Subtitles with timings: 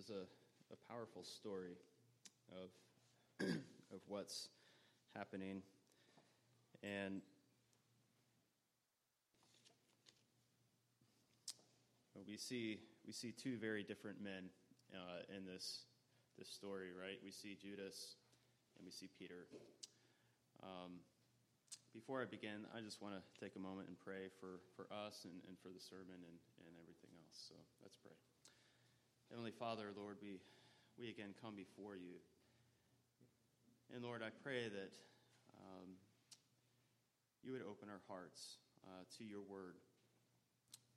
[0.00, 0.24] is a,
[0.72, 1.76] a powerful story
[2.50, 3.46] of,
[3.92, 4.48] of what's
[5.14, 5.60] happening.
[6.82, 7.20] And
[12.26, 14.48] we see, we see two very different men
[14.94, 15.84] uh, in this,
[16.38, 17.18] this story, right?
[17.22, 18.16] We see Judas
[18.78, 19.48] and we see Peter.
[20.62, 21.04] Um,
[21.92, 25.24] before I begin, I just want to take a moment and pray for, for us
[25.24, 27.50] and, and for the sermon and, and everything else.
[27.50, 28.16] So let's pray.
[29.30, 30.42] Heavenly Father, Lord, we,
[30.98, 32.18] we again come before you.
[33.94, 34.90] And Lord, I pray that
[35.54, 35.94] um,
[37.38, 39.78] you would open our hearts uh, to your word.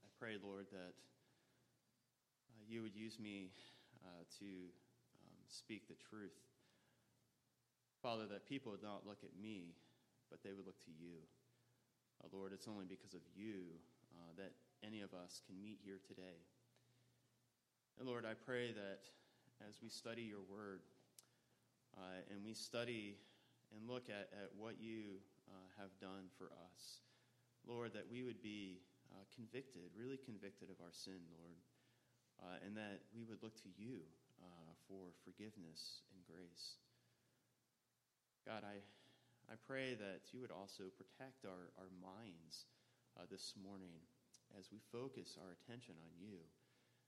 [0.01, 0.97] I pray, Lord, that
[2.49, 3.53] uh, you would use me
[4.01, 6.33] uh, to um, speak the truth.
[8.01, 9.77] Father, that people would not look at me,
[10.33, 11.21] but they would look to you.
[12.17, 13.77] Uh, Lord, it's only because of you
[14.17, 16.41] uh, that any of us can meet here today.
[17.99, 19.05] And Lord, I pray that
[19.69, 20.81] as we study your word
[21.93, 23.17] uh, and we study
[23.69, 27.05] and look at, at what you uh, have done for us,
[27.67, 28.81] Lord, that we would be
[29.13, 31.57] uh, convicted, really convicted of our sin, Lord,
[32.41, 34.01] uh, and that we would look to you
[34.41, 36.81] uh, for forgiveness and grace.
[38.41, 38.81] God, I,
[39.47, 42.65] I pray that you would also protect our, our minds
[43.15, 44.01] uh, this morning
[44.57, 46.41] as we focus our attention on you.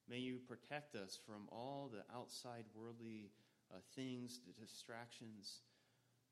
[0.06, 3.34] May you protect us from all the outside worldly
[3.73, 5.66] uh, things, the distractions.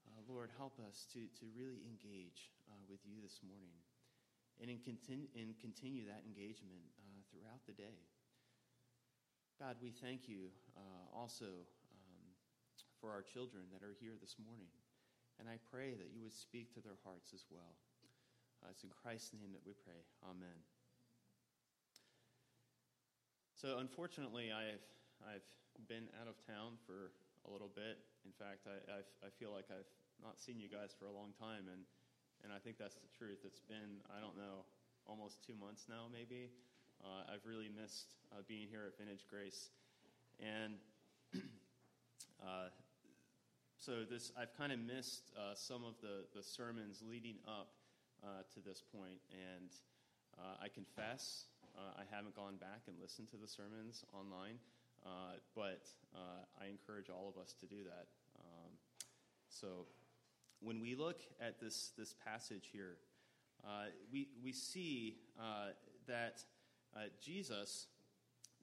[0.05, 3.73] Uh, Lord, help us to, to really engage uh, with you this morning
[4.61, 7.97] and, in continue, and continue that engagement uh, throughout the day.
[9.57, 11.65] God, we thank you uh, also
[11.97, 12.25] um,
[13.01, 14.69] for our children that are here this morning.
[15.39, 17.73] And I pray that you would speak to their hearts as well.
[18.61, 20.05] Uh, it's in Christ's name that we pray.
[20.29, 20.72] Amen.
[23.63, 24.83] So, unfortunately, I've,
[25.23, 25.47] I've
[25.87, 27.15] been out of town for
[27.47, 27.95] a little bit.
[28.27, 29.87] In fact, I, I've, i feel like I've
[30.19, 31.87] not seen you guys for a long time, and,
[32.43, 33.47] and I think that's the truth.
[33.47, 34.67] It's been, I don't know,
[35.07, 36.51] almost two months now, maybe.
[36.99, 39.71] Uh, I've really missed uh, being here at Vintage Grace.
[40.43, 40.75] And
[42.43, 42.67] uh,
[43.79, 47.71] so this, I've kind of missed uh, some of the, the sermons leading up
[48.27, 49.71] uh, to this point, and
[50.35, 51.47] uh, I confess
[51.77, 54.57] uh, I haven't gone back and listened to the sermons online,
[55.05, 58.07] uh, but uh, I encourage all of us to do that.
[58.39, 58.71] Um,
[59.49, 59.87] so
[60.61, 62.97] when we look at this, this passage here,
[63.63, 65.69] uh, we, we see uh,
[66.07, 66.43] that
[67.23, 67.87] Jesus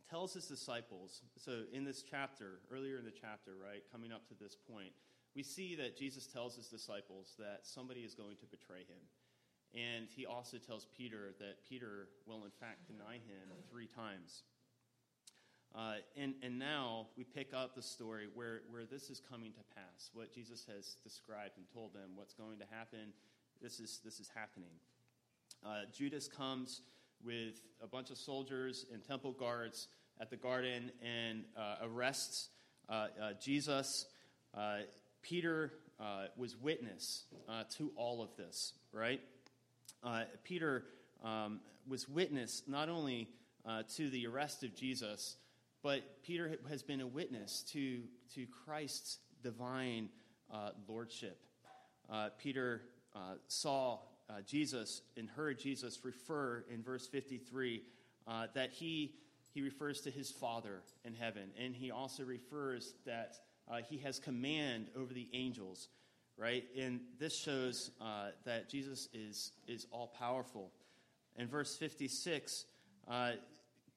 [0.09, 4.34] tells his disciples, so in this chapter, earlier in the chapter, right, coming up to
[4.34, 4.92] this point,
[5.34, 8.98] we see that Jesus tells his disciples that somebody is going to betray him.
[9.75, 14.42] And he also tells Peter that Peter will, in fact, deny him three times.
[15.75, 19.60] Uh, and, and now we pick up the story where, where this is coming to
[19.75, 23.12] pass, what Jesus has described and told them, what's going to happen.
[23.62, 24.72] This is, this is happening.
[25.64, 26.82] Uh, Judas comes
[27.25, 29.86] with a bunch of soldiers and temple guards
[30.20, 32.48] at the garden and uh, arrests
[32.88, 34.06] uh, uh, Jesus.
[34.56, 34.78] Uh,
[35.22, 35.72] Peter
[36.36, 37.25] was witness
[37.76, 39.20] to all of this, right?
[40.03, 40.84] Uh, Peter
[41.22, 43.28] um, was witness not only
[43.66, 45.37] uh, to the arrest of Jesus,
[45.83, 48.03] but Peter has been a witness to,
[48.34, 50.09] to Christ's divine
[50.53, 51.39] uh, lordship.
[52.10, 52.83] Uh, Peter
[53.15, 57.83] uh, saw uh, Jesus and heard Jesus refer in verse 53
[58.55, 59.16] that he,
[59.53, 63.34] he refers to his Father in heaven, and he also refers that
[63.89, 65.89] he has command over the angels
[66.41, 66.65] right?
[66.78, 70.71] And this shows uh, that Jesus is, is all powerful.
[71.37, 72.65] In verse 56,
[73.09, 73.33] uh,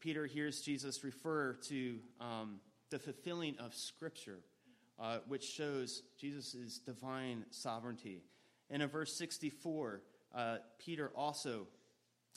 [0.01, 2.59] Peter hears Jesus refer to um,
[2.89, 4.39] the fulfilling of Scripture,
[4.99, 8.21] uh, which shows Jesus' divine sovereignty.
[8.69, 10.01] And in verse 64,
[10.35, 11.65] uh, Peter also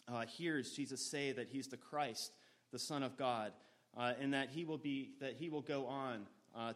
[0.06, 2.30] uh, hears Jesus say that he's the Christ,
[2.72, 3.52] the Son of God,
[3.96, 6.26] uh, and that he will be that he will go on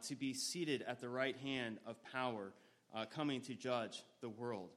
[0.03, 2.53] to be seated at the right hand of power
[2.95, 4.71] uh, coming to judge the world.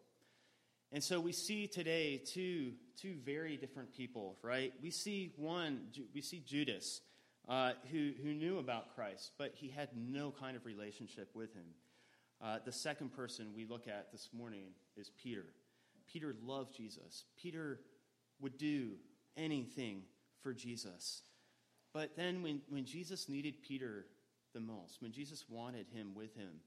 [0.91, 4.73] And so we see today two, two very different people, right?
[4.81, 7.01] We see one, we see Judas,
[7.49, 11.65] uh, who, who knew about Christ, but he had no kind of relationship with him.
[12.41, 15.45] Uh, the second person we look at this morning is Peter.
[16.11, 17.25] Peter loved Jesus.
[17.41, 17.79] Peter
[18.39, 18.91] would do
[19.35, 20.03] anything
[20.41, 21.21] for Jesus.
[21.93, 24.05] But then when, when Jesus needed Peter
[24.53, 26.59] the most, when Jesus wanted him with him,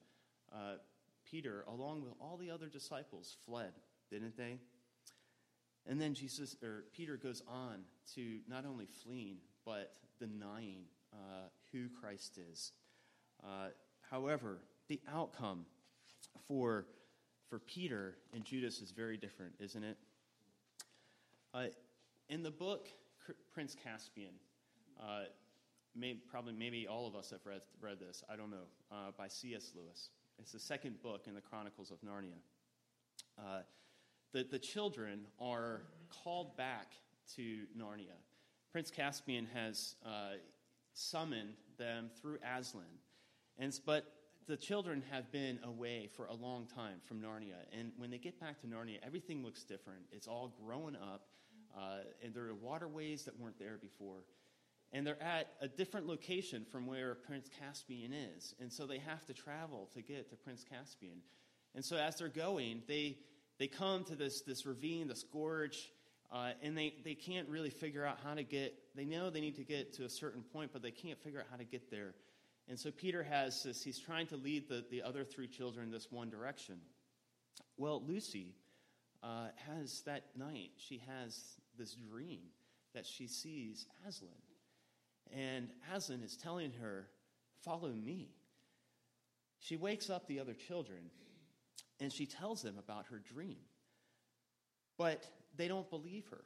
[0.53, 0.77] uh,
[1.31, 3.73] Peter, along with all the other disciples, fled,
[4.11, 4.59] didn't they?
[5.87, 7.83] And then Jesus or Peter goes on
[8.15, 12.73] to not only fleeing but denying uh, who Christ is.
[13.45, 13.69] Uh,
[14.11, 14.59] however,
[14.89, 15.67] the outcome
[16.47, 16.87] for,
[17.49, 19.97] for Peter and Judas is very different, isn't it?
[21.53, 21.67] Uh,
[22.29, 22.89] in the book
[23.53, 24.35] Prince Caspian,
[25.01, 25.25] uh,
[25.95, 29.29] may, probably maybe all of us have read, read this, I don't know, uh, by
[29.29, 29.73] C.S.
[29.75, 30.11] Lewis.
[30.39, 32.39] It's the second book in the Chronicles of Narnia.
[33.39, 33.61] Uh,
[34.33, 35.83] the, the children are
[36.23, 36.93] called back
[37.37, 38.17] to Narnia.
[38.71, 40.35] Prince Caspian has uh,
[40.93, 42.85] summoned them through Aslan.
[43.59, 44.05] And, but
[44.47, 47.57] the children have been away for a long time from Narnia.
[47.73, 50.03] And when they get back to Narnia, everything looks different.
[50.13, 51.27] It's all grown up,
[51.77, 54.19] uh, and there are waterways that weren't there before.
[54.93, 58.55] And they're at a different location from where Prince Caspian is.
[58.61, 61.19] And so they have to travel to get to Prince Caspian.
[61.75, 63.19] And so as they're going, they,
[63.59, 65.93] they come to this, this ravine, this gorge,
[66.33, 69.57] uh, and they, they can't really figure out how to get, they know they need
[69.57, 72.15] to get to a certain point, but they can't figure out how to get there.
[72.69, 76.11] And so Peter has this, he's trying to lead the, the other three children this
[76.11, 76.81] one direction.
[77.77, 78.55] Well, Lucy
[79.23, 81.39] uh, has that night, she has
[81.79, 82.41] this dream
[82.95, 84.33] that she sees Aslan.
[85.35, 87.09] And Aslan is telling her,
[87.65, 88.29] Follow me.
[89.59, 91.11] She wakes up the other children
[91.99, 93.57] and she tells them about her dream.
[94.99, 95.27] But
[95.57, 96.45] they don't believe her.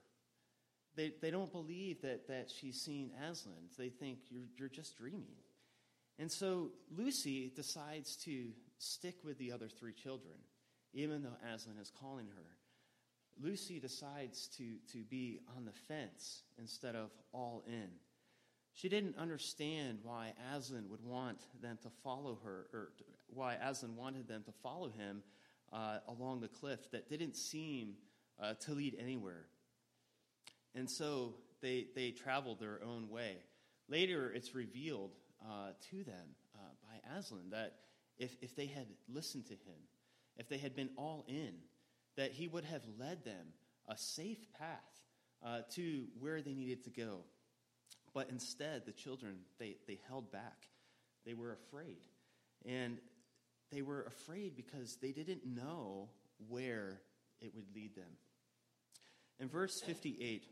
[0.97, 3.69] They, they don't believe that, that she's seen Aslan.
[3.79, 5.37] They think you're, you're just dreaming.
[6.19, 8.49] And so Lucy decides to
[8.79, 10.35] stick with the other three children,
[10.93, 12.57] even though Aslan is calling her.
[13.43, 17.89] Lucy decides to, to be on the fence instead of all in.
[18.75, 22.93] She didn't understand why Aslan would want them to follow her, or
[23.29, 25.23] why Aslan wanted them to follow him
[25.73, 27.95] uh, along the cliff that didn't seem
[28.41, 29.47] uh, to lead anywhere.
[30.75, 33.37] And so they, they traveled their own way.
[33.89, 35.11] Later, it's revealed
[35.45, 37.75] uh, to them uh, by Aslan that
[38.19, 39.81] if, if they had listened to him,
[40.37, 41.55] if they had been all in,
[42.17, 43.49] that he would have led them
[43.89, 45.03] a safe path
[45.45, 47.21] uh, to where they needed to go.
[48.13, 50.69] But instead, the children, they, they held back.
[51.25, 51.99] They were afraid.
[52.67, 52.99] And
[53.71, 56.09] they were afraid because they didn't know
[56.49, 57.01] where
[57.41, 58.11] it would lead them.
[59.39, 60.45] In verse 58,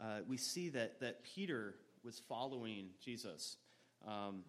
[0.00, 3.56] uh, we see that, that Peter was following Jesus.
[4.06, 4.44] Um,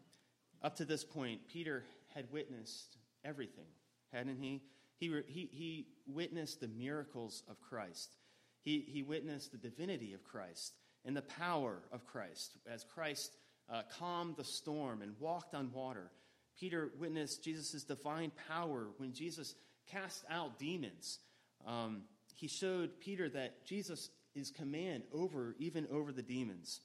[0.62, 1.84] up to this point, Peter
[2.14, 3.66] had witnessed everything,
[4.14, 4.62] hadn't he?
[4.98, 8.16] He, he, he witnessed the miracles of Christ.
[8.62, 10.74] He, he witnessed the divinity of Christ
[11.06, 13.38] and the power of Christ as Christ
[13.72, 16.12] uh, calmed the storm and walked on water.
[16.60, 19.56] Peter witnessed Jesus' divine power when Jesus
[19.90, 21.20] cast out demons.
[21.66, 22.04] Um,
[22.36, 26.82] he showed Peter that Jesus is command over, even over the demons.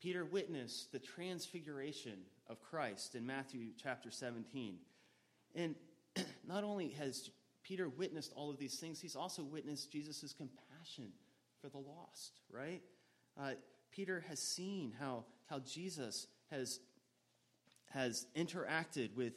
[0.00, 2.18] Peter witnessed the transfiguration
[2.48, 4.76] of Christ in Matthew chapter 17.
[5.54, 5.74] And
[6.46, 7.30] not only has
[7.62, 11.12] Peter witnessed all of these things, he's also witnessed Jesus' compassion
[11.60, 12.82] for the lost, right?
[13.40, 13.52] Uh,
[13.90, 16.80] Peter has seen how, how Jesus has,
[17.92, 19.34] has interacted with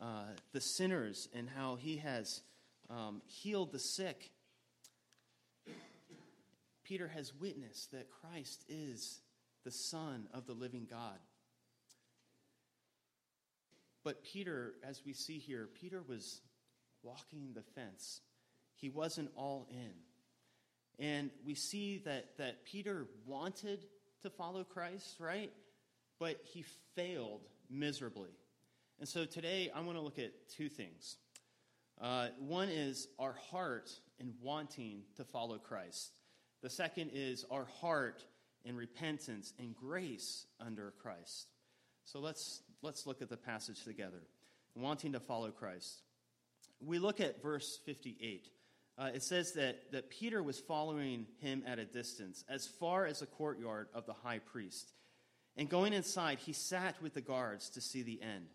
[0.00, 2.42] uh, the sinners and how he has
[2.90, 4.30] um, healed the sick.
[6.84, 9.20] Peter has witnessed that Christ is
[9.64, 11.18] the Son of the living God.
[14.04, 16.40] But Peter, as we see here, Peter was
[17.02, 18.20] walking the fence.
[18.76, 19.92] He wasn't all in.
[20.98, 23.84] And we see that, that Peter wanted
[24.22, 25.52] to follow Christ, right?
[26.18, 28.30] But he failed miserably.
[28.98, 31.16] And so today I want to look at two things.
[32.00, 36.18] Uh, one is our heart in wanting to follow Christ.
[36.62, 38.24] The second is our heart
[38.64, 41.48] in repentance and grace under Christ.
[42.04, 44.22] So let's, let's look at the passage together.
[44.74, 46.02] Wanting to follow Christ.
[46.80, 48.48] We look at verse 58
[48.98, 53.20] uh, it says that, that Peter was following him at a distance, as far as
[53.20, 54.92] the courtyard of the high priest.
[55.56, 58.46] And going inside, he sat with the guards to see the end.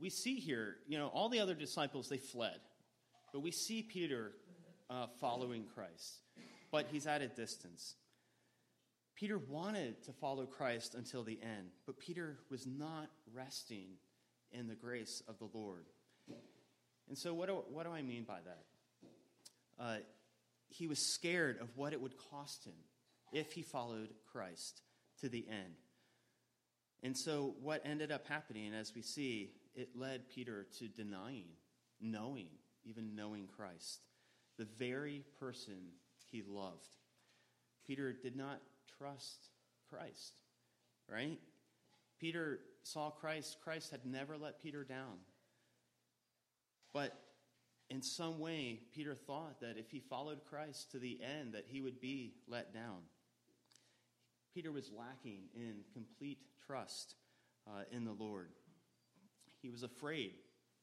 [0.00, 2.58] We see here, you know, all the other disciples, they fled.
[3.32, 4.32] But we see Peter
[4.88, 6.20] uh, following Christ,
[6.70, 7.94] but he's at a distance.
[9.14, 13.88] Peter wanted to follow Christ until the end, but Peter was not resting
[14.52, 15.84] in the grace of the Lord.
[17.08, 18.64] And so, what do, what do I mean by that?
[19.80, 19.96] Uh,
[20.68, 22.74] he was scared of what it would cost him
[23.32, 24.82] if he followed Christ
[25.20, 25.74] to the end.
[27.02, 31.48] And so, what ended up happening, as we see, it led Peter to denying,
[32.00, 32.48] knowing,
[32.84, 34.00] even knowing Christ,
[34.58, 35.92] the very person
[36.30, 36.96] he loved.
[37.86, 38.60] Peter did not
[38.98, 39.48] trust
[39.88, 40.34] Christ,
[41.08, 41.40] right?
[42.20, 43.56] Peter saw Christ.
[43.64, 45.16] Christ had never let Peter down.
[46.92, 47.18] But
[47.90, 51.80] in some way, Peter thought that if he followed Christ to the end, that he
[51.80, 53.00] would be let down.
[54.54, 57.16] Peter was lacking in complete trust
[57.66, 58.50] uh, in the Lord.
[59.60, 60.34] He was afraid,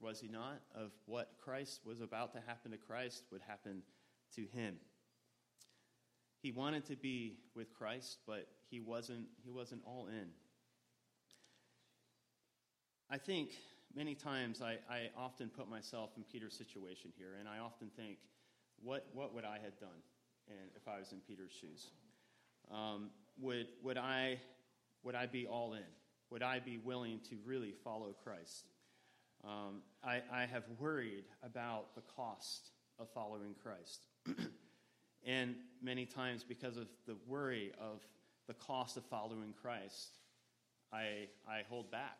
[0.02, 3.84] was he not, of what Christ was about to happen to Christ would happen
[4.36, 4.76] to him.
[6.42, 10.28] He wanted to be with Christ, but he wasn't, he wasn't all in.
[13.10, 13.52] I think
[13.98, 18.20] many times I, I often put myself in Peter's situation here, and I often think,
[18.84, 19.89] what, what would I have done
[20.48, 21.88] and if I was in Peter's shoes?
[22.72, 23.10] Um,
[23.42, 24.39] would, would, I,
[25.04, 25.82] would I be all in?
[26.30, 28.66] Would I be willing to really follow Christ?
[29.44, 34.06] Um, I, I have worried about the cost of following Christ.
[35.25, 38.01] and many times, because of the worry of
[38.48, 40.18] the cost of following Christ,
[40.94, 42.18] I, I hold back.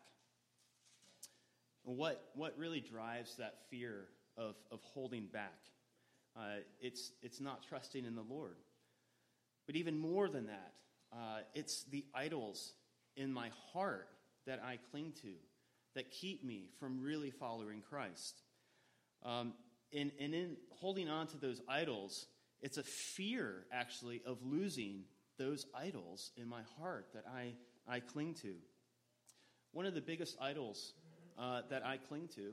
[1.88, 5.58] What, what really drives that fear of, of holding back?
[6.36, 8.58] Uh, it's, it's not trusting in the Lord.
[9.66, 10.74] But even more than that,
[11.14, 12.74] uh, it's the idols
[13.16, 14.08] in my heart
[14.46, 15.32] that I cling to
[15.94, 18.42] that keep me from really following Christ.
[19.24, 19.54] Um,
[19.90, 22.26] and, and in holding on to those idols,
[22.60, 25.04] it's a fear, actually, of losing
[25.38, 27.54] those idols in my heart that I,
[27.90, 28.56] I cling to.
[29.72, 30.92] One of the biggest idols
[31.38, 32.52] uh, that I cling to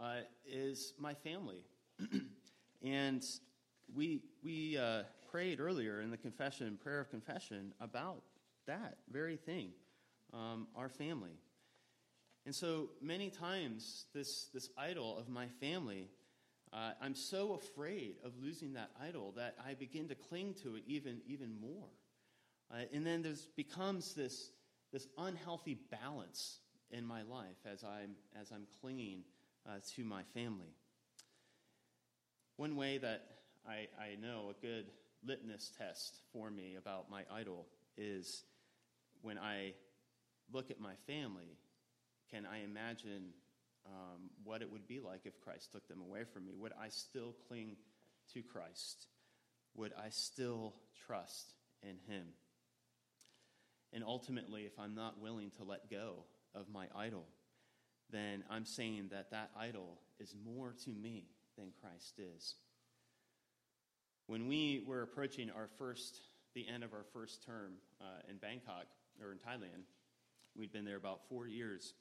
[0.00, 1.64] uh, is my family.
[2.82, 3.24] and
[3.94, 8.22] we, we uh, prayed earlier in the confession, prayer of confession, about
[8.66, 9.70] that very thing
[10.32, 11.38] um, our family.
[12.46, 16.08] And so many times, this, this idol of my family,
[16.72, 20.82] uh, I'm so afraid of losing that idol that I begin to cling to it
[20.86, 21.88] even, even more.
[22.70, 24.50] Uh, and then there becomes this,
[24.92, 29.22] this unhealthy balance in my life as I'm, as I'm clinging
[29.66, 30.74] uh, to my family.
[32.56, 33.22] One way that
[33.66, 34.86] I, I know a good
[35.24, 37.66] litmus test for me about my idol
[37.96, 38.44] is
[39.22, 39.74] when I
[40.52, 41.58] look at my family,
[42.30, 43.30] can I imagine
[43.86, 46.52] um, what it would be like if Christ took them away from me?
[46.56, 47.76] Would I still cling
[48.34, 49.06] to Christ?
[49.74, 50.74] Would I still
[51.06, 52.26] trust in Him?
[53.92, 56.24] And ultimately, if I'm not willing to let go
[56.54, 57.26] of my idol,
[58.10, 61.24] then I'm saying that that idol is more to me
[61.56, 62.54] than Christ is.
[64.26, 66.20] When we were approaching our first,
[66.54, 68.86] the end of our first term uh, in Bangkok,
[69.22, 69.84] or in Thailand,
[70.56, 71.94] we'd been there about four years.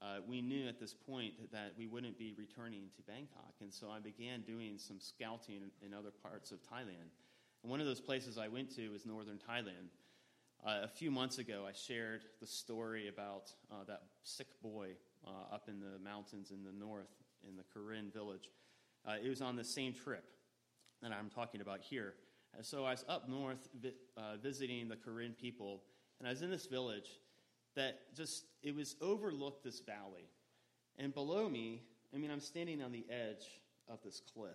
[0.00, 3.88] Uh, we knew at this point that we wouldn't be returning to Bangkok, and so
[3.90, 7.10] I began doing some scouting in other parts of Thailand.
[7.62, 9.88] And one of those places I went to was northern Thailand.
[10.64, 14.90] Uh, a few months ago, I shared the story about uh, that sick boy
[15.26, 17.10] uh, up in the mountains in the north
[17.48, 18.48] in the Karen village.
[19.04, 20.24] Uh, it was on the same trip
[21.02, 22.14] that I'm talking about here.
[22.56, 25.82] And so I was up north vi- uh, visiting the Karen people,
[26.20, 27.08] and I was in this village
[27.74, 30.28] that just, it was overlooked this valley.
[30.96, 31.82] And below me,
[32.14, 33.46] I mean, I'm standing on the edge
[33.88, 34.52] of this cliff.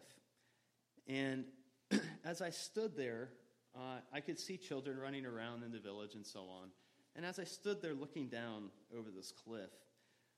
[1.05, 1.43] And
[2.23, 3.31] as I stood there,
[3.77, 6.69] uh, I could see children running around in the village and so on.
[7.15, 9.69] And as I stood there looking down over this cliff,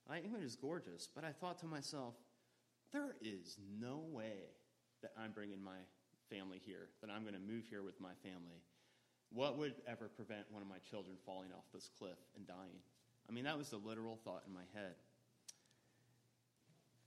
[0.10, 2.16] I, it was gorgeous, but I thought to myself,
[2.92, 4.50] there is no way
[5.02, 5.78] that I'm bringing my
[6.30, 8.62] family here, that I'm going to move here with my family.
[9.32, 12.82] What would ever prevent one of my children falling off this cliff and dying?
[13.30, 14.96] I mean, that was the literal thought in my head.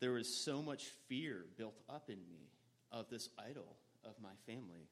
[0.00, 2.50] There was so much fear built up in me
[2.90, 4.88] of this idol of my family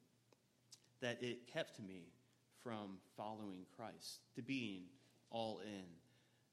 [1.00, 2.12] that it kept me
[2.62, 4.83] from following Christ, to being
[5.30, 5.85] all in.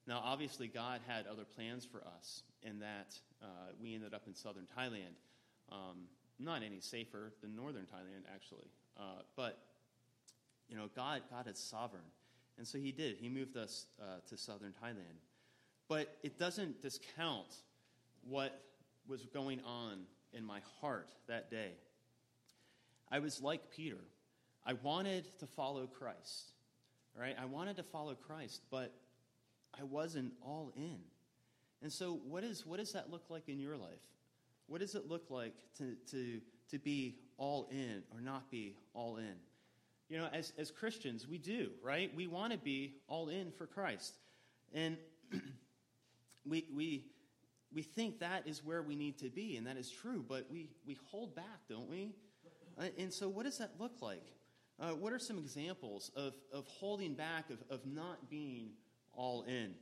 [0.08, 3.46] Now, obviously, God had other plans for us and that uh,
[3.82, 5.16] we ended up in southern Thailand.
[5.70, 6.08] Um,
[6.40, 8.68] not any safer than northern Thailand, actually.
[8.98, 9.58] Uh, but,
[10.70, 12.04] you know, God, God is sovereign.
[12.58, 13.18] And so he did.
[13.18, 15.20] He moved us uh, to southern Thailand.
[15.90, 17.54] But it doesn't discount
[18.24, 18.62] what
[19.08, 20.00] was going on
[20.34, 21.72] in my heart that day.
[23.12, 24.00] I was like Peter.
[24.68, 26.52] I wanted to follow Christ,
[27.18, 27.36] right?
[27.42, 28.94] I wanted to follow Christ, but
[29.80, 31.00] I wasn't all in.
[31.82, 34.04] And so, what, is, what does that look like in your life?
[34.68, 39.16] What does it look like to, to, to be all in or not be all
[39.16, 39.36] in?
[40.10, 42.12] You know, as, as Christians, we do, right?
[42.14, 44.16] We want to be all in for Christ.
[44.74, 44.98] And
[46.46, 47.06] we, we,
[47.74, 50.68] we think that is where we need to be, and that is true, but we,
[50.86, 52.12] we hold back, don't we?
[52.78, 54.24] Uh, and so, what does that look like?
[54.80, 58.70] Uh, what are some examples of, of holding back, of, of not being
[59.14, 59.74] all in?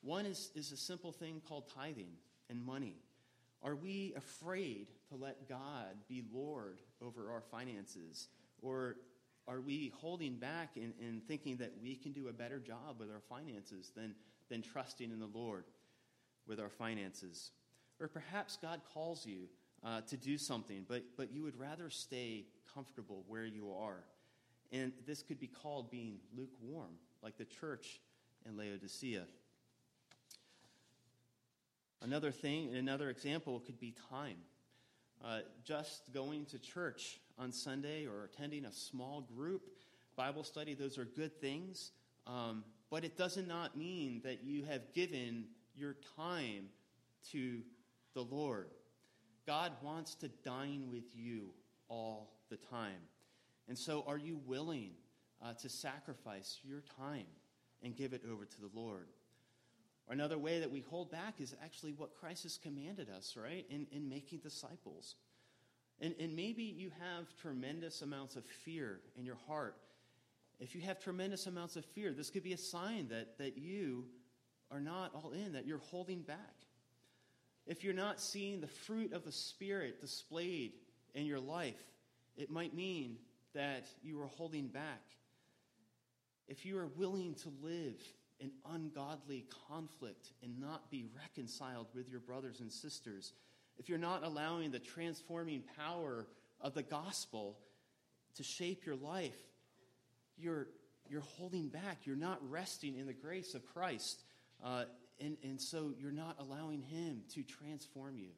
[0.00, 2.12] One is, is a simple thing called tithing
[2.48, 2.96] and money.
[3.62, 8.28] Are we afraid to let God be Lord over our finances?
[8.60, 8.96] Or
[9.46, 13.10] are we holding back and, and thinking that we can do a better job with
[13.10, 14.14] our finances than,
[14.48, 15.64] than trusting in the Lord
[16.46, 17.50] with our finances?
[18.00, 19.48] Or perhaps God calls you
[19.84, 24.04] uh, to do something, but, but you would rather stay comfortable where you are.
[24.72, 28.00] And this could be called being lukewarm, like the church
[28.46, 29.24] in Laodicea.
[32.00, 34.38] Another thing, another example could be time.
[35.24, 39.62] Uh, just going to church on Sunday or attending a small group
[40.16, 41.92] Bible study, those are good things.
[42.26, 46.66] Um, but it does not mean that you have given your time
[47.30, 47.60] to
[48.14, 48.68] the Lord.
[49.46, 51.50] God wants to dine with you
[51.88, 53.00] all the time.
[53.68, 54.90] And so, are you willing
[55.42, 57.26] uh, to sacrifice your time
[57.82, 59.08] and give it over to the Lord?
[60.08, 63.64] Or another way that we hold back is actually what Christ has commanded us, right?
[63.70, 65.14] In, in making disciples.
[66.00, 69.76] And, and maybe you have tremendous amounts of fear in your heart.
[70.58, 74.06] If you have tremendous amounts of fear, this could be a sign that, that you
[74.70, 76.38] are not all in, that you're holding back.
[77.66, 80.72] If you're not seeing the fruit of the Spirit displayed
[81.14, 81.80] in your life,
[82.36, 83.18] it might mean
[83.54, 85.02] that you are holding back.
[86.48, 88.00] If you are willing to live
[88.40, 93.32] in ungodly conflict and not be reconciled with your brothers and sisters,
[93.78, 96.26] if you're not allowing the transforming power
[96.60, 97.58] of the gospel
[98.36, 99.36] to shape your life,
[100.36, 100.68] you're,
[101.08, 101.98] you're holding back.
[102.04, 104.22] You're not resting in the grace of Christ.
[104.62, 104.84] Uh,
[105.20, 108.30] and, and so you're not allowing Him to transform you.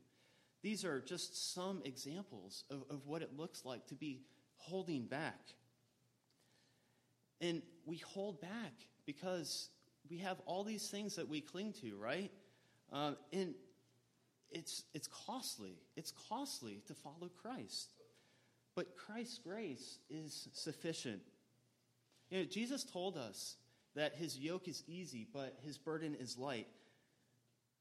[0.62, 4.23] These are just some examples of, of what it looks like to be
[4.64, 5.40] holding back.
[7.40, 8.73] And we hold back
[9.06, 9.68] because
[10.11, 12.31] we have all these things that we cling to, right?
[12.92, 13.55] Uh, and
[14.50, 15.77] it's, it's costly.
[15.96, 17.90] It's costly to follow Christ.
[18.74, 21.22] But Christ's grace is sufficient.
[22.31, 23.57] You know, Jesus told us
[23.94, 26.66] that his yoke is easy, but his burden is light.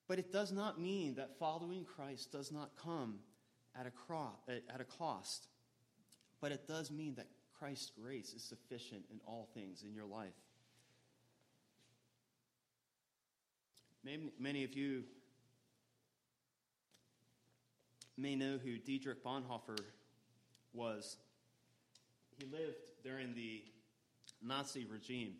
[0.08, 3.20] But it does not mean that following Christ does not come
[3.80, 5.48] at a, cro- at a cost.
[6.44, 7.28] But it does mean that
[7.58, 10.34] Christ's grace is sufficient in all things in your life.
[14.38, 15.04] Many, of you
[18.18, 19.78] may know who Dietrich Bonhoeffer
[20.74, 21.16] was.
[22.38, 22.76] He lived
[23.06, 23.64] during the
[24.46, 25.36] Nazi regime,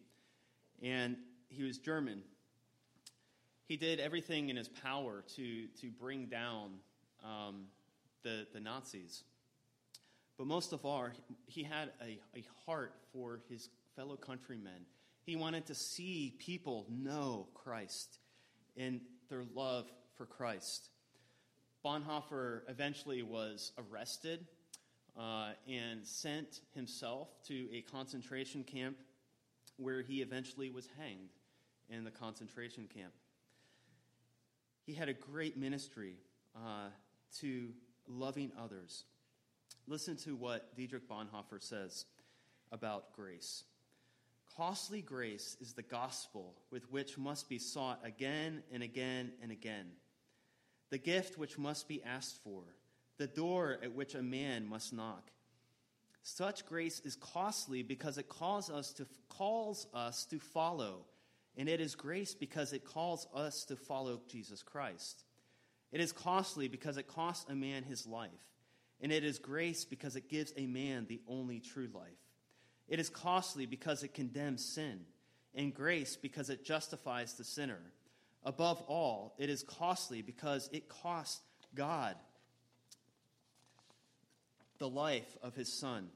[0.82, 1.18] and
[1.50, 2.22] he was German.
[3.68, 6.76] He did everything in his power to, to bring down
[7.22, 7.66] um,
[8.24, 9.26] the, the Nazis.
[10.38, 11.08] But most of all,
[11.46, 14.86] he had a, a heart for his fellow countrymen.
[15.26, 18.18] He wanted to see people know Christ
[18.76, 19.86] and their love
[20.18, 20.90] for Christ.
[21.86, 24.46] Bonhoeffer eventually was arrested
[25.18, 28.98] uh, and sent himself to a concentration camp
[29.78, 31.30] where he eventually was hanged
[31.90, 33.14] in the concentration camp.
[34.86, 36.16] He had a great ministry
[36.56, 36.90] uh,
[37.40, 37.70] to
[38.08, 39.06] loving others.
[39.88, 42.06] Listen to what Dietrich Bonhoeffer says
[42.72, 43.64] about grace.
[44.56, 49.88] Costly grace is the gospel with which must be sought again and again and again
[50.94, 52.62] the gift which must be asked for,
[53.18, 55.32] the door at which a man must knock.
[56.22, 61.06] Such grace is costly because it calls us to, calls us to follow,
[61.58, 65.24] and it is grace because it calls us to follow Jesus Christ.
[65.92, 68.30] It is costly because it costs a man his life,
[69.04, 72.10] and it is grace because it gives a man the only true life.
[72.88, 75.02] It is costly because it condemns sin,
[75.54, 77.80] and grace because it justifies the sinner
[78.46, 81.42] Above all, it is costly because it costs
[81.76, 82.16] God
[84.80, 86.10] the life of his Son.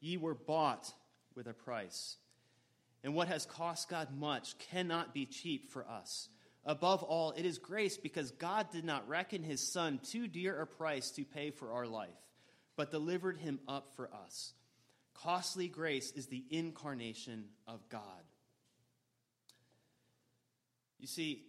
[0.00, 0.92] Ye were bought
[1.34, 2.16] with a price.
[3.04, 6.28] And what has cost God much cannot be cheap for us.
[6.68, 10.66] Above all, it is grace because God did not reckon his Son too dear a
[10.66, 12.10] price to pay for our life,
[12.76, 14.52] but delivered him up for us.
[15.14, 18.02] Costly grace is the incarnation of God.
[21.00, 21.46] You see,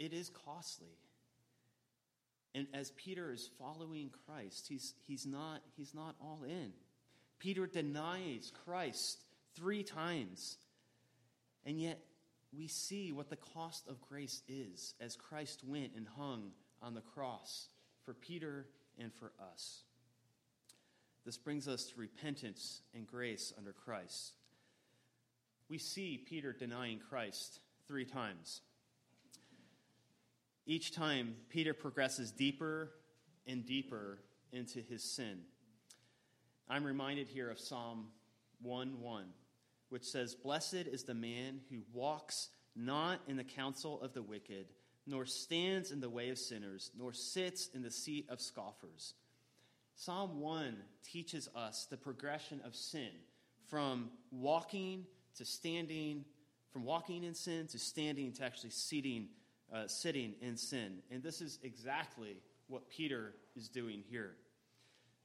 [0.00, 0.98] it is costly.
[2.52, 6.72] And as Peter is following Christ, he's, he's, not, he's not all in.
[7.38, 9.22] Peter denies Christ
[9.54, 10.58] three times.
[11.64, 12.00] And yet,
[12.56, 16.50] we see what the cost of grace is as Christ went and hung
[16.82, 17.68] on the cross
[18.04, 18.66] for Peter
[18.98, 19.82] and for us.
[21.24, 24.32] This brings us to repentance and grace under Christ.
[25.68, 28.62] We see Peter denying Christ three times.
[30.66, 32.90] each time Peter progresses deeper
[33.46, 34.18] and deeper
[34.52, 35.40] into his sin.
[36.68, 38.08] I'm reminded here of Psalm
[38.62, 39.24] 1 1,
[39.90, 44.66] which says, Blessed is the man who walks not in the counsel of the wicked,
[45.06, 49.14] nor stands in the way of sinners, nor sits in the seat of scoffers.
[49.94, 53.10] Psalm 1 teaches us the progression of sin
[53.68, 55.04] from walking
[55.36, 56.24] to standing,
[56.72, 59.28] from walking in sin to standing to actually seating,
[59.72, 60.98] uh, sitting in sin.
[61.10, 62.36] And this is exactly
[62.68, 64.36] what Peter is doing here.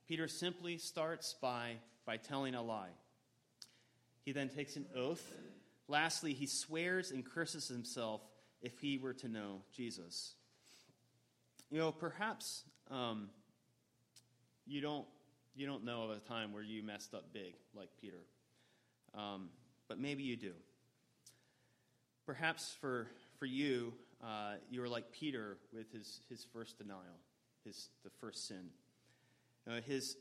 [0.08, 1.74] Peter simply starts by,
[2.06, 2.90] by telling a lie.
[4.26, 5.24] He then takes an oath.
[5.88, 8.22] Lastly, he swears and curses himself
[8.62, 10.34] if he were to know Jesus.
[11.70, 13.30] You know, perhaps um,
[14.66, 15.06] you don't
[15.56, 18.24] you don't know of a time where you messed up big like Peter,
[19.14, 19.50] um,
[19.88, 20.54] but maybe you do.
[22.26, 23.08] Perhaps for
[23.38, 27.20] for you, uh, you are like Peter with his his first denial,
[27.64, 28.70] his the first sin.
[29.68, 30.18] Uh, his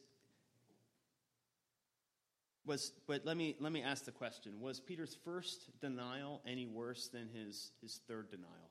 [2.67, 7.09] was, but let me let me ask the question: Was Peter's first denial any worse
[7.09, 8.71] than his his third denial?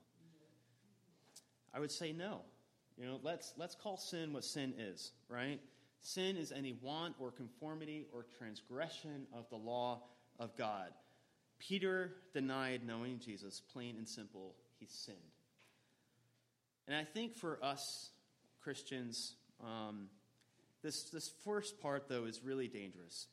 [1.73, 2.41] I would say no.
[2.97, 5.59] You know, let's let's call sin what sin is, right?
[6.01, 10.03] Sin is any want or conformity or transgression of the law
[10.39, 10.89] of God.
[11.59, 14.55] Peter denied knowing Jesus, plain and simple.
[14.79, 15.17] He sinned.
[16.87, 18.09] And I think for us
[18.61, 20.07] Christians, um,
[20.81, 23.27] this this first part though is really dangerous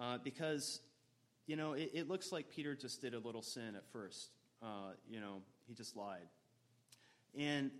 [0.00, 0.80] uh, because,
[1.46, 4.30] you know, it, it, looks like Peter just did a little sin at first.
[4.62, 6.26] Uh, you know, he just lied.
[7.38, 7.70] And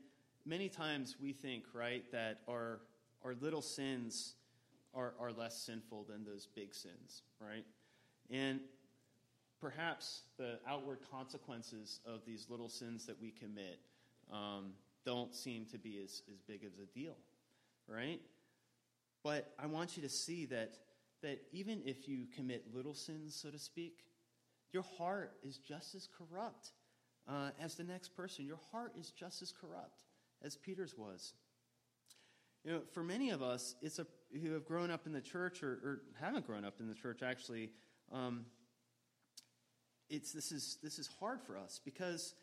[0.45, 2.81] many times we think, right, that our,
[3.25, 4.35] our little sins
[4.95, 7.65] are, are less sinful than those big sins, right?
[8.31, 8.61] And
[9.61, 13.81] perhaps the outward consequences of these little sins that we commit
[14.33, 14.73] um,
[15.05, 17.17] don't seem to be as, as big of a deal,
[17.89, 18.21] right?
[19.23, 20.75] But I want you to see that
[21.23, 24.05] that even if you commit little sins, so to speak,
[24.73, 26.71] your heart is just as corrupt
[27.29, 28.45] uh, as the next person.
[28.45, 30.05] Your heart is just as corrupt
[30.43, 31.33] as Peter's was.
[32.65, 34.07] You know, for many of us, it's a
[34.41, 37.23] who have grown up in the church or, or haven't grown up in the church
[37.23, 37.71] actually.
[38.13, 38.45] Um,
[40.09, 42.35] it's this is this is hard for us because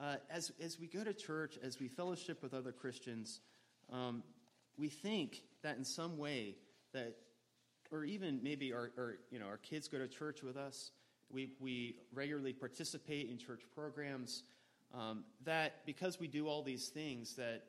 [0.00, 3.40] uh, as as we go to church, as we fellowship with other Christians,
[3.92, 4.22] um,
[4.76, 6.56] we think that in some way
[6.92, 7.16] that
[7.90, 10.90] or even maybe our, our, you know, our kids go to church with us.
[11.30, 14.44] We, we regularly participate in church programs.
[14.94, 17.64] Um, that because we do all these things, that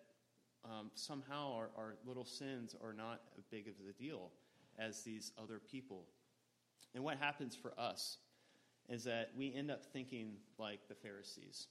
[0.63, 4.31] um, somehow our, our little sins are not as big of a deal
[4.77, 6.05] as these other people.
[6.95, 8.17] And what happens for us
[8.87, 11.67] is that we end up thinking like the Pharisees,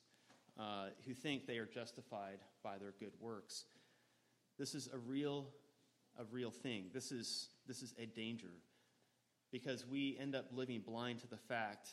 [0.59, 3.65] uh, who think they are justified by their good works.
[4.59, 5.47] This is a real,
[6.19, 6.87] a real thing.
[6.93, 8.51] This is this is a danger
[9.53, 11.91] because we end up living blind to the fact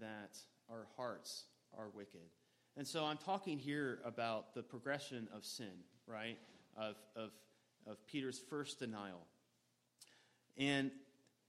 [0.00, 0.38] that
[0.70, 1.44] our hearts
[1.76, 2.30] are wicked.
[2.76, 5.72] And so I'm talking here about the progression of sin,
[6.06, 6.38] right?
[6.76, 7.30] Of, of,
[7.86, 9.26] of Peter's first denial.
[10.56, 10.90] And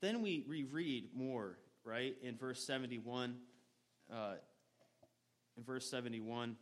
[0.01, 2.15] then we reread more, right?
[2.23, 3.35] In verse 71,
[4.11, 4.33] uh,
[5.57, 6.55] in verse 71,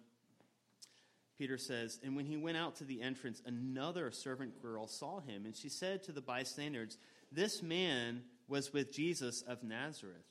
[1.38, 5.46] Peter says, And when he went out to the entrance, another servant girl saw him,
[5.46, 6.98] and she said to the bystanders,
[7.32, 10.26] This man was with Jesus of Nazareth.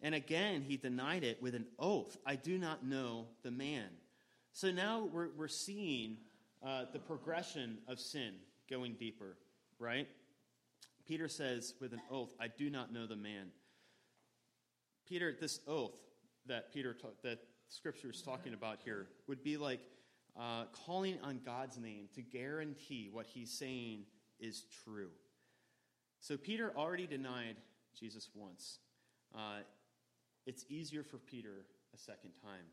[0.00, 3.88] And again, he denied it with an oath I do not know the man.
[4.52, 6.18] So now we're, we're seeing
[6.64, 8.34] uh, the progression of sin
[8.70, 9.36] going deeper,
[9.78, 10.06] right?
[11.06, 13.48] Peter says with an oath, I do not know the man.
[15.06, 15.98] Peter, this oath
[16.46, 19.80] that Peter, ta- that Scripture is talking about here, would be like
[20.38, 24.04] uh, calling on God's name to guarantee what he's saying
[24.40, 25.10] is true.
[26.20, 27.56] So Peter already denied
[27.98, 28.78] Jesus once.
[29.34, 29.60] Uh,
[30.46, 32.66] it's easier for Peter a second time.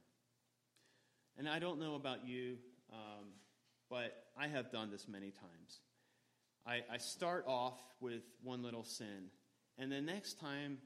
[1.38, 2.58] And I don't know about you,
[2.92, 3.26] um,
[3.90, 5.80] but I have done this many times.
[6.66, 9.30] I, I, start off with one little sin,
[9.80, 10.78] and the next time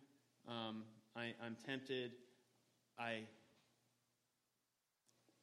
[0.47, 0.83] um,
[1.15, 2.11] I, am tempted,
[2.97, 3.23] I,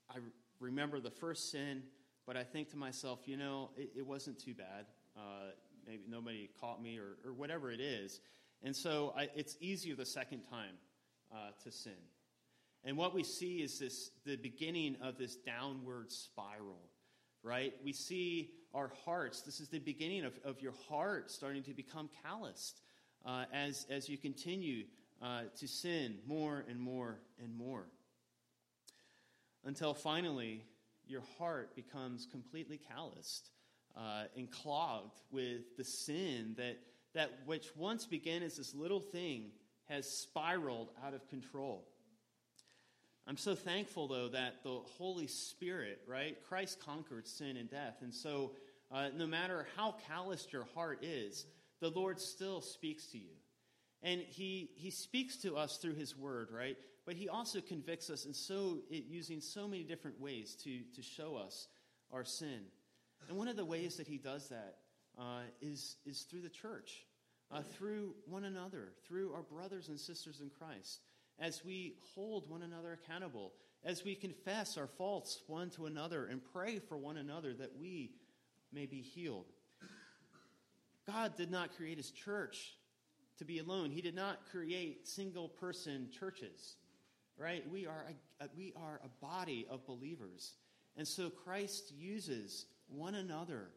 [0.09, 0.18] I
[0.62, 1.83] remember the first sin,
[2.27, 4.87] but I think to myself, you know, it, it wasn't too bad.
[5.16, 5.51] Uh,
[5.87, 8.20] maybe nobody caught me or, or whatever it is.
[8.62, 10.75] And so I, it's easier the second time
[11.33, 11.92] uh, to sin.
[12.85, 16.88] And what we see is this the beginning of this downward spiral,
[17.42, 17.75] right?
[17.85, 19.42] We see our hearts.
[19.42, 22.81] This is the beginning of, of your heart starting to become calloused
[23.27, 24.85] uh, as, as you continue
[25.20, 27.87] uh, to sin more and more and more
[29.64, 30.64] until finally
[31.07, 33.51] your heart becomes completely calloused
[33.96, 36.79] uh, and clogged with the sin that,
[37.14, 39.51] that which once began as this little thing
[39.88, 41.87] has spiraled out of control.
[43.27, 46.37] I'm so thankful, though, that the Holy Spirit, right?
[46.48, 47.98] Christ conquered sin and death.
[48.01, 48.53] And so,
[48.90, 51.46] uh, no matter how calloused your heart is,
[51.81, 53.31] the Lord still speaks to you.
[54.03, 56.77] And he, he speaks to us through his word, right?
[57.05, 61.37] But he also convicts us in so, using so many different ways to, to show
[61.37, 61.67] us
[62.12, 62.61] our sin.
[63.29, 64.77] And one of the ways that he does that
[65.19, 67.05] uh, is is through the church,
[67.51, 71.01] uh, through one another, through our brothers and sisters in Christ,
[71.38, 73.53] as we hold one another accountable,
[73.85, 78.12] as we confess our faults one to another and pray for one another that we
[78.73, 79.47] may be healed.
[81.07, 82.75] God did not create his church
[83.38, 83.91] to be alone.
[83.91, 86.77] He did not create single person churches,
[87.43, 87.69] right?
[87.71, 88.07] We are
[88.41, 90.55] a, we are a body of believers.
[90.97, 93.71] And so Christ uses one another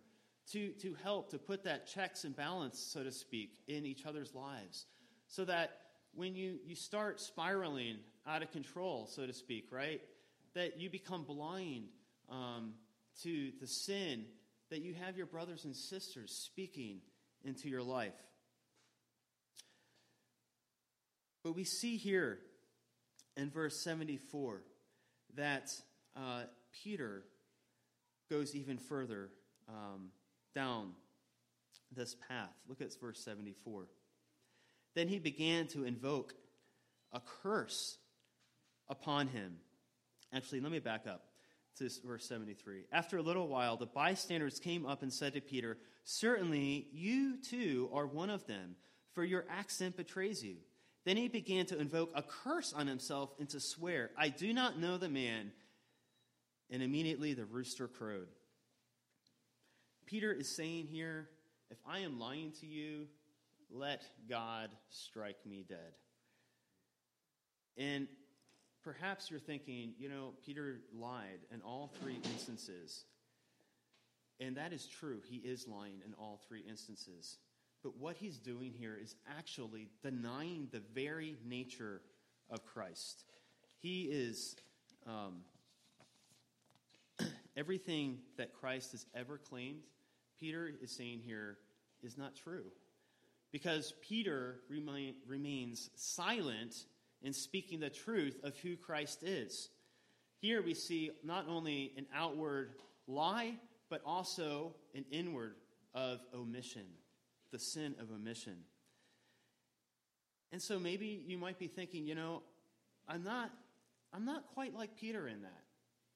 [0.52, 4.36] to, to help to put that checks and balance, so to speak, in each other's
[4.36, 4.86] lives.
[5.28, 5.72] So that
[6.14, 7.98] when you, you start spiraling
[8.28, 10.02] out of control, so to speak, right,
[10.54, 11.86] that you become blind
[12.30, 12.74] um,
[13.24, 14.26] to the sin,
[14.70, 17.00] that you have your brothers and sisters speaking
[17.44, 18.14] into your life.
[21.44, 22.40] But we see here
[23.38, 24.62] in verse 74
[25.36, 25.72] that
[26.16, 26.44] uh,
[26.84, 27.24] Peter
[28.30, 29.30] goes even further
[29.68, 30.10] um,
[30.54, 30.92] down
[31.96, 32.54] this path.
[32.68, 33.88] Look at verse 74.
[34.96, 36.34] Then he began to invoke
[37.12, 37.98] a curse
[38.88, 39.58] upon him.
[40.34, 41.26] Actually, let me back up
[41.78, 42.86] to verse 73.
[42.92, 47.90] After a little while, the bystanders came up and said to Peter, Certainly you too
[47.94, 48.76] are one of them,
[49.14, 50.58] for your accent betrays you.
[51.06, 54.80] Then he began to invoke a curse on himself and to swear, I do not
[54.80, 55.52] know the man.
[56.72, 58.28] And immediately the rooster crowed.
[60.08, 61.30] Peter is saying here,
[61.70, 63.06] if I am lying to you,
[63.72, 65.94] let God strike me dead.
[67.78, 68.08] And
[68.84, 73.04] perhaps you're thinking, you know, Peter lied in all three instances.
[74.40, 75.22] And that is true.
[75.28, 77.38] He is lying in all three instances.
[77.86, 82.02] But what he's doing here is actually denying the very nature
[82.50, 83.26] of Christ.
[83.80, 84.56] He is
[85.06, 85.42] um,
[87.56, 89.82] everything that Christ has ever claimed,
[90.40, 91.60] Peter is saying here
[92.02, 92.64] is not true.
[93.52, 96.74] Because Peter remain, remains silent
[97.22, 99.70] in speaking the truth of who Christ is.
[100.42, 102.72] Here we see not only an outward
[103.06, 103.58] lie,
[103.92, 105.54] but also an inward
[105.94, 106.88] of omission,
[107.52, 108.58] the sin of omission.
[110.52, 112.42] And so maybe you might be thinking, you know,
[113.08, 113.52] I'm not,
[114.14, 115.64] I'm not quite like Peter in that.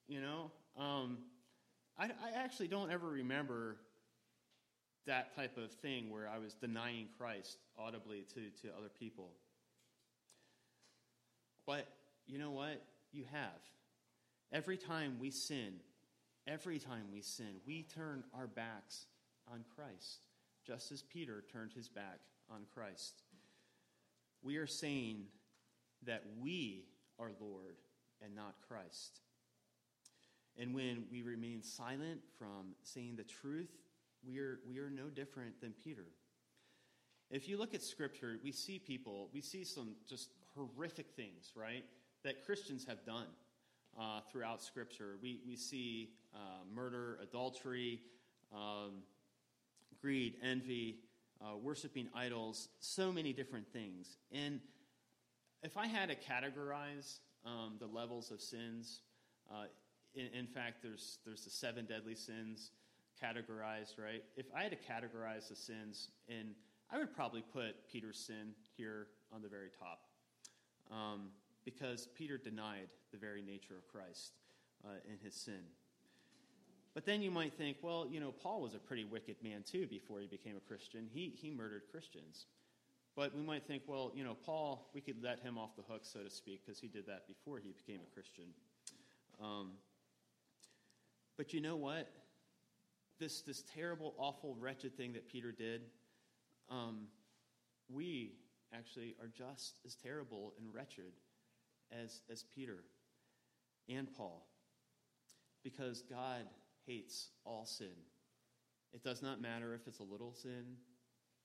[0.07, 1.19] You know, um,
[1.97, 3.77] I, I actually don't ever remember
[5.05, 9.31] that type of thing where I was denying Christ audibly to, to other people.
[11.65, 11.87] But
[12.27, 12.81] you know what?
[13.11, 13.61] You have.
[14.51, 15.73] Every time we sin,
[16.47, 19.05] every time we sin, we turn our backs
[19.51, 20.19] on Christ,
[20.69, 23.23] just as Peter turned his back on Christ.
[24.43, 25.23] We are saying
[26.05, 26.85] that we
[27.17, 27.77] are Lord
[28.23, 29.21] and not Christ.
[30.59, 33.71] And when we remain silent from saying the truth,
[34.23, 36.05] we are, we are no different than Peter.
[37.31, 41.83] If you look at Scripture, we see people, we see some just horrific things, right,
[42.23, 43.27] that Christians have done
[43.99, 45.17] uh, throughout Scripture.
[45.19, 48.01] We, we see uh, murder, adultery,
[48.53, 49.01] um,
[50.01, 50.97] greed, envy,
[51.41, 54.17] uh, worshiping idols, so many different things.
[54.31, 54.59] And
[55.63, 59.01] if I had to categorize um, the levels of sins,
[59.51, 59.65] uh,
[60.15, 62.71] in, in, fact, there's, there's the seven deadly sins
[63.21, 64.23] categorized, right?
[64.37, 66.55] If I had to categorize the sins, and
[66.91, 70.01] I would probably put Peter's sin here on the very top.
[70.91, 71.29] Um,
[71.65, 74.33] because Peter denied the very nature of Christ
[74.83, 75.61] uh, in his sin.
[76.93, 79.87] But then you might think, well, you know, Paul was a pretty wicked man too
[79.87, 81.07] before he became a Christian.
[81.11, 82.45] He, he murdered Christians.
[83.15, 86.01] But we might think, well, you know, Paul, we could let him off the hook,
[86.03, 88.45] so to speak, because he did that before he became a Christian.
[89.41, 89.71] Um,
[91.37, 92.09] but you know what?
[93.19, 95.81] This, this terrible, awful, wretched thing that Peter did,
[96.69, 97.07] um,
[97.93, 98.33] we
[98.73, 101.13] actually are just as terrible and wretched
[101.91, 102.83] as, as Peter
[103.89, 104.45] and Paul
[105.63, 106.45] because God
[106.89, 107.87] hates all sin.
[108.93, 110.65] It does not matter if it's a little sin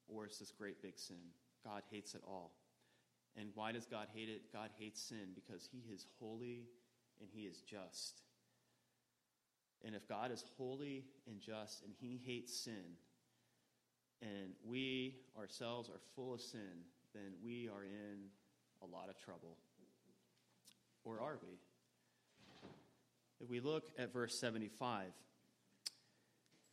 [0.09, 1.17] or it's this great big sin.
[1.65, 2.53] God hates it all.
[3.37, 4.53] And why does God hate it?
[4.53, 6.65] God hates sin because he is holy
[7.21, 8.23] and he is just.
[9.85, 12.97] And if God is holy and just and he hates sin,
[14.23, 18.31] and we ourselves are full of sin, then we are in
[18.83, 19.59] a lot of trouble.
[21.05, 21.59] Or are we?
[23.41, 25.09] If we look at verse 75,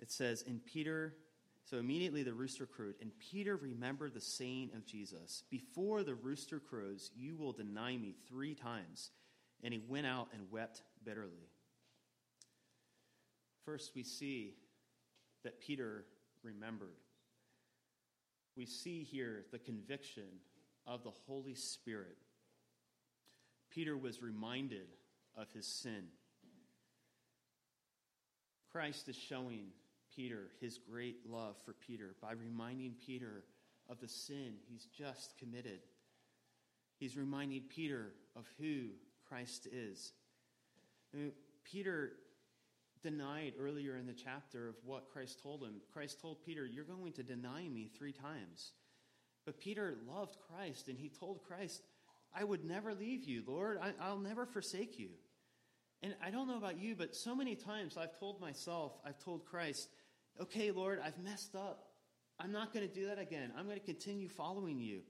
[0.01, 1.15] it says, In Peter,
[1.63, 6.59] so immediately the rooster crowed, and Peter remembered the saying of Jesus Before the rooster
[6.59, 9.11] crows, you will deny me three times.
[9.63, 11.51] And he went out and wept bitterly.
[13.63, 14.55] First, we see
[15.43, 16.05] that Peter
[16.41, 16.97] remembered.
[18.57, 20.23] We see here the conviction
[20.87, 22.17] of the Holy Spirit.
[23.69, 24.87] Peter was reminded
[25.37, 26.05] of his sin.
[28.71, 29.67] Christ is showing
[30.15, 33.43] Peter his great love for Peter by reminding Peter
[33.89, 35.79] of the sin he's just committed.
[36.99, 38.89] He's reminding Peter of who
[39.27, 40.13] Christ is.
[41.63, 42.13] Peter
[43.03, 45.81] denied earlier in the chapter of what Christ told him.
[45.93, 48.73] Christ told Peter, You're going to deny me three times.
[49.45, 51.81] But Peter loved Christ, and he told Christ,
[52.33, 53.79] I would never leave you, Lord.
[53.81, 55.09] I, will never forsake you.
[56.03, 59.45] And I don't know about you, but so many times I've told myself, I've told
[59.45, 59.89] Christ,
[60.39, 61.87] okay, Lord, I've messed up.
[62.39, 63.51] I'm not going to do that again.
[63.57, 65.01] I'm going to continue following you.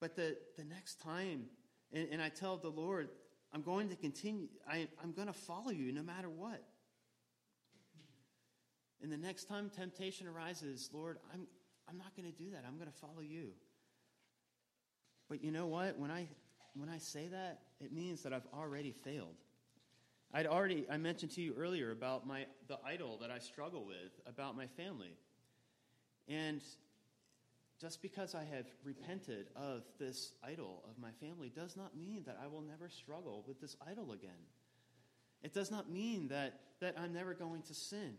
[0.00, 1.44] But the, the next time,
[1.92, 3.08] and, and I tell the Lord,
[3.52, 6.62] I'm going to continue, I, I'm going to follow you no matter what.
[9.02, 11.46] And the next time temptation arises, Lord, I'm,
[11.88, 12.64] I'm not going to do that.
[12.66, 13.50] I'm going to follow you.
[15.28, 15.98] But you know what?
[15.98, 16.28] When I,
[16.74, 19.36] when I say that, it means that I've already failed.
[20.36, 24.20] I'd already, I mentioned to you earlier about my, the idol that I struggle with,
[24.26, 25.16] about my family.
[26.26, 26.60] And
[27.80, 32.36] just because I have repented of this idol of my family does not mean that
[32.42, 34.30] I will never struggle with this idol again.
[35.44, 38.14] It does not mean that, that I'm never going to sin.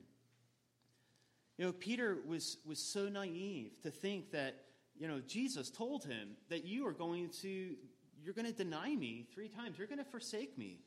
[1.58, 4.56] You know, Peter was, was so naive to think that,
[4.98, 7.76] you know, Jesus told him that you are going to,
[8.24, 9.78] you're going to deny me three times.
[9.78, 10.80] You're going to forsake me.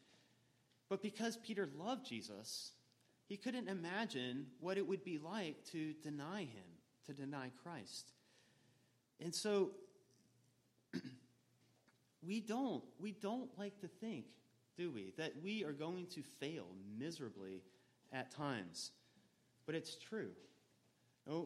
[0.89, 2.73] But because Peter loved Jesus,
[3.27, 6.65] he couldn't imagine what it would be like to deny him,
[7.07, 8.13] to deny Christ.
[9.21, 9.73] And so
[12.27, 14.27] we don't we don't like to think,
[14.77, 16.67] do we, that we are going to fail
[16.99, 17.63] miserably
[18.13, 18.93] at times.
[19.67, 20.31] But it's true.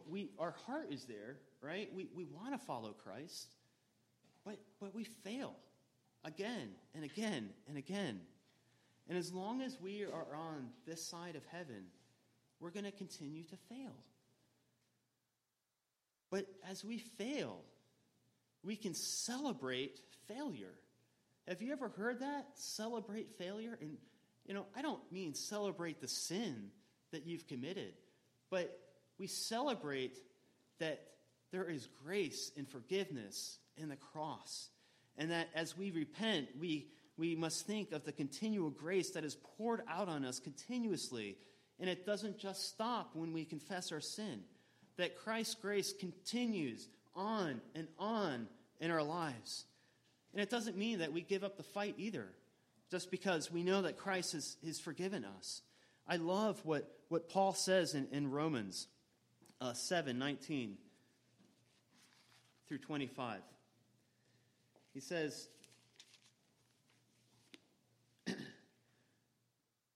[0.08, 1.88] We, our heart is there, right?
[1.92, 3.56] We, we want to follow Christ,
[4.44, 5.56] but, but we fail
[6.24, 8.20] again and again and again.
[9.12, 11.84] And as long as we are on this side of heaven,
[12.60, 13.92] we're going to continue to fail.
[16.30, 17.60] But as we fail,
[18.64, 20.72] we can celebrate failure.
[21.46, 22.46] Have you ever heard that?
[22.54, 23.76] Celebrate failure?
[23.82, 23.98] And,
[24.46, 26.70] you know, I don't mean celebrate the sin
[27.10, 27.92] that you've committed,
[28.48, 28.80] but
[29.18, 30.16] we celebrate
[30.78, 31.02] that
[31.50, 34.70] there is grace and forgiveness in the cross.
[35.18, 39.36] And that as we repent, we, we must think of the continual grace that is
[39.56, 41.36] poured out on us continuously.
[41.78, 44.40] And it doesn't just stop when we confess our sin,
[44.96, 48.46] that Christ's grace continues on and on
[48.80, 49.64] in our lives.
[50.32, 52.28] And it doesn't mean that we give up the fight either,
[52.90, 55.62] just because we know that Christ has, has forgiven us.
[56.08, 58.88] I love what, what Paul says in, in Romans
[59.60, 60.76] uh, 7 19
[62.66, 63.40] through 25.
[64.94, 65.48] He says,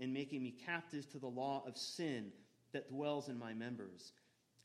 [0.00, 2.32] and making me captive to the law of sin
[2.72, 4.12] that dwells in my members.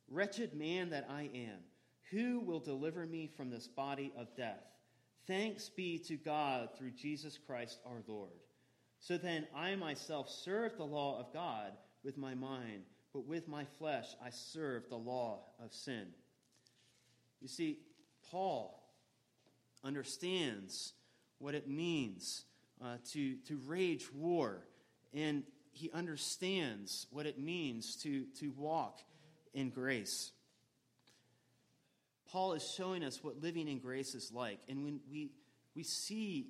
[0.10, 1.60] Wretched man that I am,
[2.10, 4.64] who will deliver me from this body of death?
[5.28, 8.32] Thanks be to God through Jesus Christ our Lord.
[9.00, 11.72] So then I myself serve the law of God
[12.04, 16.08] with my mind but with my flesh I serve the law of sin.
[17.42, 17.80] You see,
[18.30, 18.82] Paul
[19.84, 20.94] understands
[21.40, 22.46] what it means
[22.84, 24.64] uh, to, to rage war,
[25.14, 29.00] and he understands what it means to, to walk
[29.54, 30.32] in grace.
[32.32, 35.32] Paul is showing us what living in grace is like, and when we,
[35.76, 36.48] we see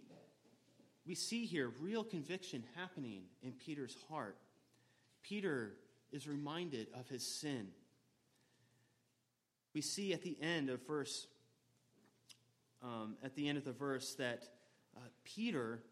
[1.08, 4.38] we see here real conviction happening in Peter's heart
[5.24, 5.74] Peter
[6.12, 7.68] is reminded of his sin.
[9.74, 11.28] We see at the end of verse,
[12.84, 14.44] um, at the end of the verse, that
[14.98, 15.84] uh, Peter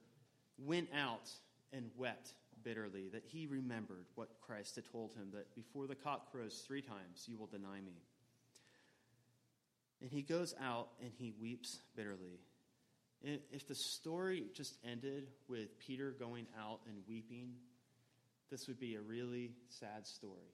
[0.57, 1.29] went out
[1.71, 6.31] and wept bitterly, that he remembered what Christ had told him that before the cock
[6.31, 8.01] crows three times, you will deny me.
[10.01, 12.39] And he goes out and he weeps bitterly.
[13.21, 17.51] If the story just ended with Peter going out and weeping,
[18.49, 20.53] this would be a really sad story.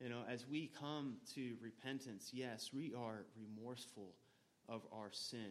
[0.00, 4.14] You know, as we come to repentance, yes, we are remorseful
[4.68, 5.50] of our sin,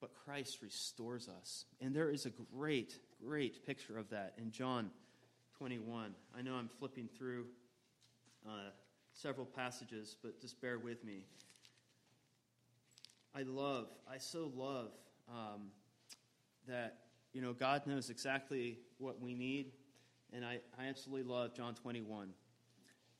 [0.00, 1.64] but Christ restores us.
[1.80, 4.90] And there is a great, great picture of that in John
[5.58, 6.14] 21.
[6.36, 7.46] I know I'm flipping through
[8.46, 8.70] uh,
[9.12, 11.24] several passages, but just bear with me.
[13.34, 14.90] I love, I so love
[15.28, 15.70] um,
[16.68, 16.98] that,
[17.32, 19.72] you know, God knows exactly what we need.
[20.32, 22.28] And I, I absolutely love John 21.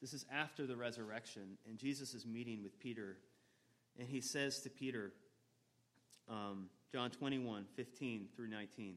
[0.01, 3.17] This is after the resurrection, and Jesus is meeting with Peter.
[3.99, 5.13] And he says to Peter,
[6.29, 8.97] um, John 21, 15 through 19.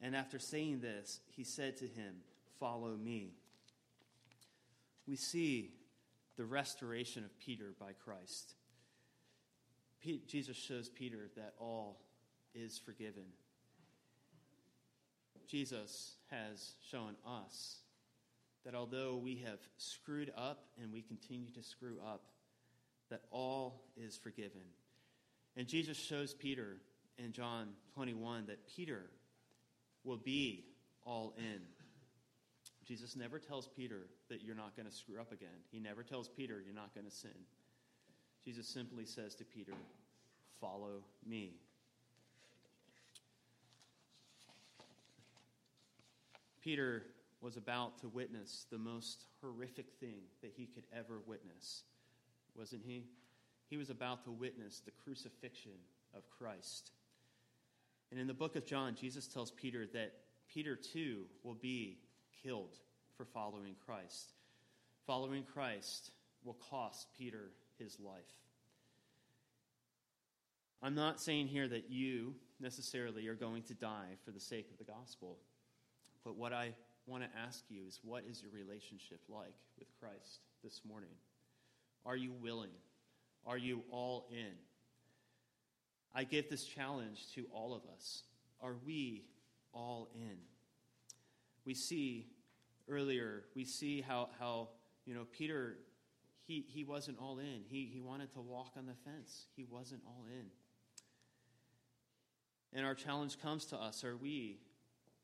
[0.00, 2.16] And after saying this, he said to him,
[2.58, 3.32] Follow me.
[5.06, 5.72] We see
[6.36, 8.54] the restoration of Peter by Christ.
[10.26, 12.00] Jesus shows Peter that all
[12.54, 13.24] is forgiven.
[15.46, 17.78] Jesus has shown us
[18.64, 22.24] that although we have screwed up and we continue to screw up,
[23.10, 24.62] that all is forgiven.
[25.56, 26.78] And Jesus shows Peter
[27.16, 29.10] in John 21 that Peter
[30.06, 30.64] will be
[31.04, 31.60] all in.
[32.86, 35.48] Jesus never tells Peter that you're not going to screw up again.
[35.72, 37.30] He never tells Peter you're not going to sin.
[38.44, 39.72] Jesus simply says to Peter,
[40.60, 41.54] Follow me.
[46.62, 47.02] Peter
[47.40, 51.82] was about to witness the most horrific thing that he could ever witness,
[52.56, 53.04] wasn't he?
[53.68, 55.78] He was about to witness the crucifixion
[56.14, 56.92] of Christ.
[58.10, 60.12] And in the book of John, Jesus tells Peter that
[60.52, 61.98] Peter too will be
[62.42, 62.76] killed
[63.16, 64.32] for following Christ.
[65.06, 66.10] Following Christ
[66.44, 68.22] will cost Peter his life.
[70.82, 74.78] I'm not saying here that you necessarily are going to die for the sake of
[74.78, 75.38] the gospel.
[76.24, 76.74] But what I
[77.06, 81.10] want to ask you is what is your relationship like with Christ this morning?
[82.04, 82.70] Are you willing?
[83.46, 84.52] Are you all in?
[86.16, 88.22] I give this challenge to all of us.
[88.62, 89.24] Are we
[89.74, 90.38] all in?
[91.66, 92.28] We see
[92.88, 94.68] earlier, we see how, how
[95.04, 95.76] you know, Peter,
[96.46, 97.60] he, he wasn't all in.
[97.68, 99.44] He, he wanted to walk on the fence.
[99.56, 100.46] He wasn't all in.
[102.72, 104.60] And our challenge comes to us are we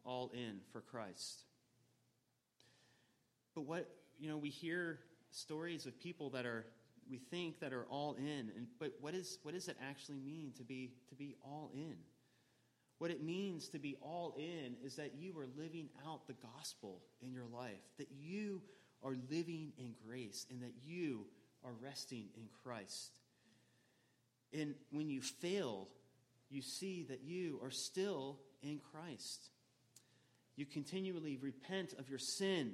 [0.05, 1.45] all in for Christ?
[3.55, 3.89] But what,
[4.19, 4.99] you know, we hear
[5.31, 6.67] stories of people that are,
[7.13, 10.51] we think that are all in, and, but what, is, what does it actually mean
[10.57, 11.95] to be, to be all in?
[12.97, 17.03] What it means to be all in is that you are living out the gospel
[17.21, 18.63] in your life, that you
[19.05, 21.27] are living in grace, and that you
[21.63, 23.11] are resting in Christ.
[24.55, 25.89] And when you fail,
[26.49, 29.51] you see that you are still in Christ.
[30.57, 32.73] You continually repent of your sin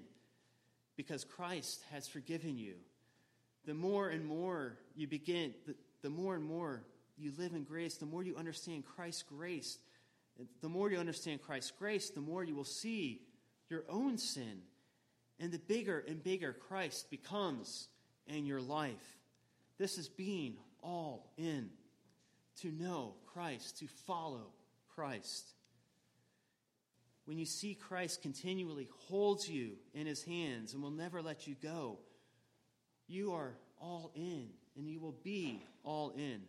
[0.96, 2.74] because Christ has forgiven you.
[3.68, 6.84] The more and more you begin, the, the more and more
[7.18, 9.78] you live in grace, the more you understand Christ's grace.
[10.62, 13.20] The more you understand Christ's grace, the more you will see
[13.68, 14.62] your own sin.
[15.38, 17.88] And the bigger and bigger Christ becomes
[18.26, 19.18] in your life.
[19.76, 21.68] This is being all in
[22.62, 24.46] to know Christ, to follow
[24.94, 25.44] Christ.
[27.26, 31.54] When you see Christ continually holds you in his hands and will never let you
[31.62, 31.98] go,
[33.08, 36.42] you are all in and you will be all in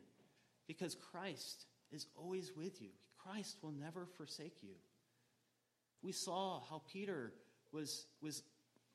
[0.67, 2.89] because Christ is always with you.
[3.17, 4.75] Christ will never forsake you.
[6.01, 7.33] We saw how Peter
[7.71, 8.43] was, was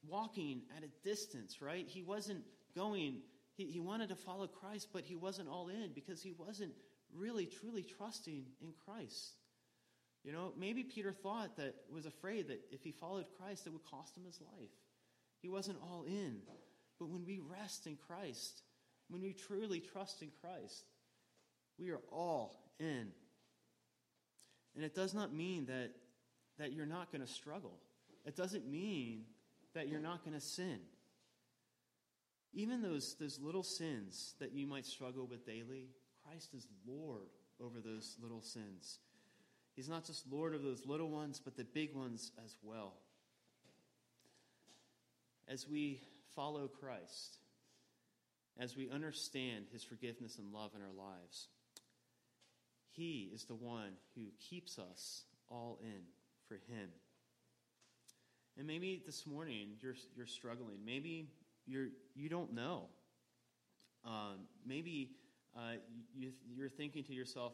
[0.06, 1.86] walking at a distance, right?
[1.86, 2.44] He wasn't
[2.74, 3.16] going,
[3.56, 6.72] he, he wanted to follow Christ, but he wasn't all in because he wasn't
[7.14, 9.34] really, truly trusting in Christ.
[10.24, 13.84] You know, maybe Peter thought that, was afraid that if he followed Christ, it would
[13.84, 14.70] cost him his life.
[15.42, 16.38] He wasn't all in.
[16.98, 18.62] But when we rest in Christ,
[19.08, 20.84] when we truly trust in Christ,
[21.78, 23.08] we are all in.
[24.74, 25.90] And it does not mean that,
[26.58, 27.78] that you're not going to struggle.
[28.24, 29.24] It doesn't mean
[29.74, 30.78] that you're not going to sin.
[32.52, 35.88] Even those, those little sins that you might struggle with daily,
[36.24, 37.28] Christ is Lord
[37.60, 38.98] over those little sins.
[39.74, 42.94] He's not just Lord of those little ones, but the big ones as well.
[45.48, 46.00] As we
[46.34, 47.38] follow Christ,
[48.58, 51.48] as we understand his forgiveness and love in our lives,
[52.92, 56.02] he is the one who keeps us all in
[56.46, 56.88] for him.
[58.56, 60.78] And maybe this morning you're, you're struggling.
[60.84, 61.28] Maybe
[61.66, 62.84] you're, you don't know.
[64.04, 65.10] Um, maybe
[65.56, 65.76] uh,
[66.14, 67.52] you, you're thinking to yourself,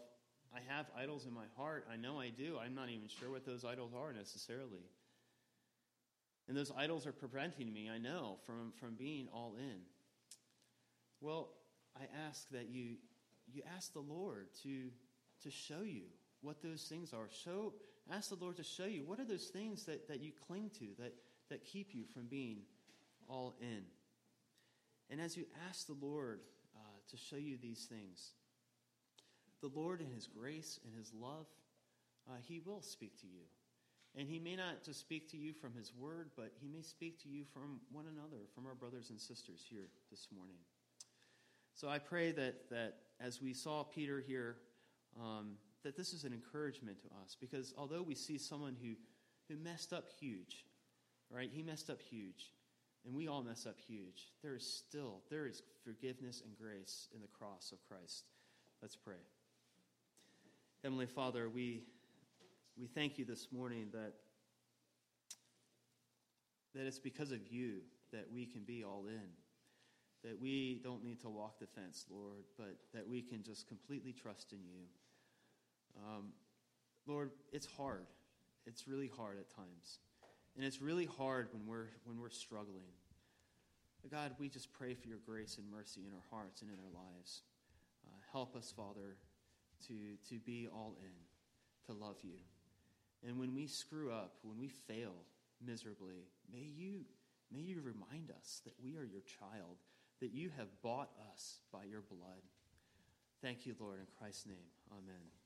[0.55, 1.87] I have idols in my heart.
[1.91, 2.59] I know I do.
[2.63, 4.85] I'm not even sure what those idols are necessarily.
[6.51, 9.83] And those idols are preventing me, I know, from, from being all in.
[11.21, 11.51] Well,
[11.97, 12.97] I ask that you,
[13.55, 14.89] you ask the Lord to,
[15.45, 16.07] to show you
[16.41, 17.29] what those things are.
[17.45, 17.75] Show,
[18.13, 20.87] ask the Lord to show you what are those things that, that you cling to
[20.99, 21.15] that,
[21.51, 22.63] that keep you from being
[23.29, 23.85] all in.
[25.09, 26.41] And as you ask the Lord
[26.75, 26.81] uh,
[27.13, 28.33] to show you these things,
[29.61, 31.47] the Lord, in His grace and His love,
[32.29, 33.45] uh, He will speak to you.
[34.17, 37.23] And He may not just speak to you from His word, but He may speak
[37.23, 40.59] to you from one another, from our brothers and sisters here this morning.
[41.75, 44.57] So I pray that, that as we saw Peter here,
[45.19, 45.53] um,
[45.83, 48.95] that this is an encouragement to us because although we see someone who,
[49.49, 50.67] who messed up huge,
[51.31, 51.51] right?
[51.53, 52.53] He messed up huge,
[53.07, 54.29] and we all mess up huge.
[54.43, 58.25] There is still, there is forgiveness and grace in the cross of Christ.
[58.83, 59.23] Let's pray.
[60.83, 61.85] Heavenly Father, we,
[62.81, 64.15] we thank you this morning that,
[66.75, 69.29] that it's because of you that we can be all in.
[70.25, 74.13] That we don't need to walk the fence, Lord, but that we can just completely
[74.13, 74.85] trust in you.
[75.97, 76.29] Um,
[77.07, 78.07] Lord, it's hard.
[78.67, 79.99] It's really hard at times.
[80.57, 82.93] And it's really hard when we're, when we're struggling.
[84.11, 87.03] God, we just pray for your grace and mercy in our hearts and in our
[87.05, 87.43] lives.
[88.07, 89.17] Uh, help us, Father,
[89.87, 89.95] to,
[90.29, 92.39] to be all in, to love you.
[93.27, 95.13] And when we screw up, when we fail
[95.65, 97.05] miserably, may you,
[97.53, 99.77] may you remind us that we are your child,
[100.21, 102.43] that you have bought us by your blood.
[103.43, 104.69] Thank you, Lord, in Christ's name.
[104.93, 105.40] Amen.